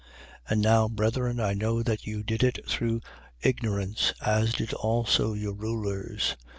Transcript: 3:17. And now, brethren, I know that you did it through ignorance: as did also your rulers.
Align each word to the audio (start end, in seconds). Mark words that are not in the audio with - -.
3:17. 0.47 0.51
And 0.51 0.61
now, 0.63 0.87
brethren, 0.89 1.39
I 1.39 1.53
know 1.53 1.83
that 1.83 2.07
you 2.07 2.23
did 2.23 2.41
it 2.41 2.67
through 2.67 3.01
ignorance: 3.43 4.13
as 4.19 4.51
did 4.53 4.73
also 4.73 5.35
your 5.35 5.53
rulers. 5.53 6.35